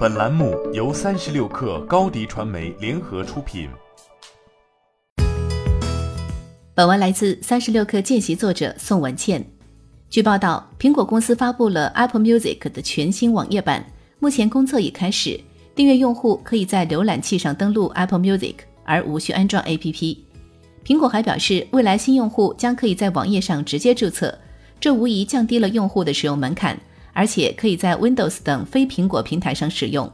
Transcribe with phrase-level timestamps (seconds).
[0.00, 3.68] 本栏目由三十六氪高低传媒联合出品。
[6.74, 9.46] 本文来自三十六氪见习作者宋文倩。
[10.08, 13.84] 据报道，苹果公司发布了 Apple Music 的全新网页版，
[14.20, 15.38] 目前公测已开始，
[15.74, 18.54] 订阅用户可以在浏览器上登录 Apple Music，
[18.84, 20.16] 而无需安装 APP。
[20.82, 24.34] 苹果还表示，未来新用户将可以在网页上直接注册，
[24.80, 26.80] 这无疑降低了用户的使用门槛。
[27.20, 30.10] 而且可以在 Windows 等非苹果平台上使用。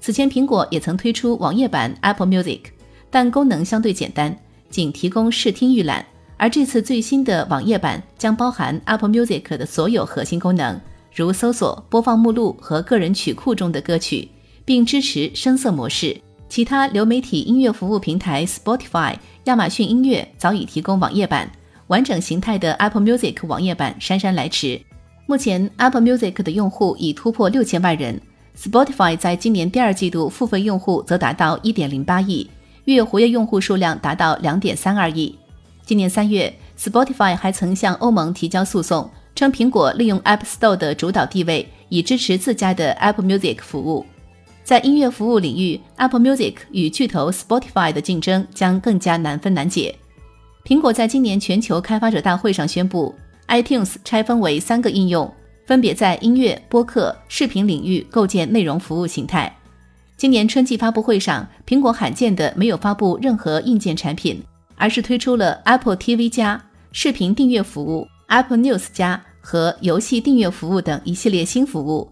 [0.00, 2.60] 此前，苹果也曾推出网页版 Apple Music，
[3.10, 4.34] 但功能相对简单，
[4.70, 6.02] 仅提供视听预览。
[6.38, 10.80] 而这次最新的网页版将包含 Apple Music 的所有核心功能，
[11.14, 14.26] 如搜索、播放目录和个人曲库中的歌曲，
[14.64, 16.18] 并支持声色模式。
[16.48, 21.52] 其他流媒体音乐服务平台 Spotify、亚马逊音乐早已提供网页版，
[21.88, 24.80] 完整形态的 Apple Music 网页版姗姗来迟。
[25.30, 28.20] 目前，Apple Music 的用户已突破六千万人。
[28.58, 32.50] Spotify 在今年第二季度付费用户则达到一点零八亿，
[32.86, 35.32] 月活跃用户数量达到两点三二亿。
[35.86, 44.04] 今年三月，Spotify 还曾向欧盟提交诉讼，称苹果利用 App Store 的主导地位，以支持自家的 Apple Music 服务。
[44.64, 49.94] 在音乐服务领域，Apple Music 与巨头 Spotify 的竞争将更加难分难解。
[50.64, 53.14] 苹果在今年全球开发者大会上宣布。
[53.50, 55.28] iTunes 拆分为三个应用，
[55.66, 59.52] 分别在音乐、播客、视频领域构建内容服务形态。
[60.16, 64.40] 今年春季发布会上，苹果罕见的没有发布任何硬件产品，
[64.76, 66.62] 而是推出了 Apple TV 加
[66.92, 72.08] 视频订阅服务、Apple News 加和游戏订阅服务等一系列新服务。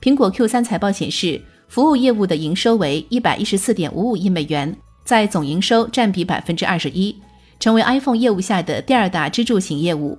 [0.00, 7.16] 苹果 Q3 财报显示，服务业务的营收为一百一十四点五五亿美元，在总营收占比百分之二十一，
[7.58, 10.16] 成为 iPhone 业务下的第二大支柱型业务。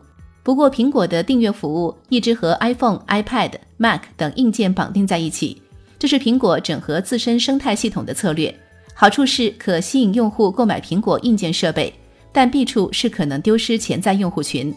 [0.48, 5.62] 不过，苹果的订阅服务一直和 iPhone、iPad、Mac 等硬件绑定在一起，
[6.00, 8.58] 这是苹果整合自身生态系统的策略。
[8.94, 11.94] 好处是可吸引用户购买苹果硬件设备，
[12.32, 14.74] 但弊处是可能丢失潜在用户群。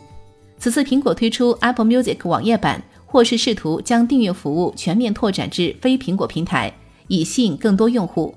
[0.59, 6.75] 此次苹果推出 Apple Music 网页版，或是试图将订阅服务全面拓展至非苹果平台，
[7.06, 8.34] 以吸引更多用户。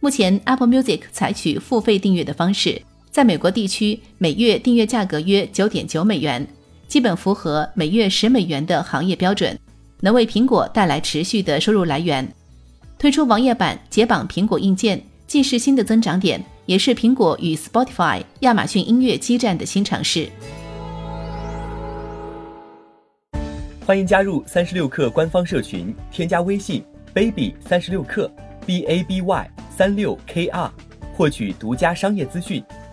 [0.00, 2.80] 目前，Apple Music 采取付费订阅的方式，
[3.10, 6.48] 在美国地区每月订阅价格约九点九美元。
[6.90, 9.56] 基本符合每月十美元的行业标准，
[10.00, 12.28] 能为苹果带来持续的收入来源。
[12.98, 20.28] 推出网页版解绑苹果硬件，既是新的增长点，也是苹果与 Spotify、亚马逊音乐激战的新尝试。
[23.86, 26.84] 欢迎加入三十六氪官方社群，添加微信
[27.14, 28.28] baby 三十六氪
[28.66, 30.68] b a b y 三六 k r，
[31.14, 32.60] 获取独家商业资讯，